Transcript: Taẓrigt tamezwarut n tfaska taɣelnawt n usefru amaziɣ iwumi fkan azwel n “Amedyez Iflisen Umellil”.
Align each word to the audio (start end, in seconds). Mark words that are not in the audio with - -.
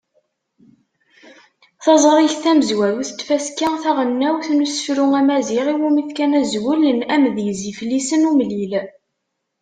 Taẓrigt 1.83 2.37
tamezwarut 2.43 3.09
n 3.13 3.15
tfaska 3.17 3.67
taɣelnawt 3.83 4.47
n 4.51 4.63
usefru 4.65 5.05
amaziɣ 5.19 5.65
iwumi 5.73 6.03
fkan 6.09 6.37
azwel 6.39 6.81
n 6.99 7.01
“Amedyez 7.15 7.61
Iflisen 7.71 8.27
Umellil”. 8.31 8.73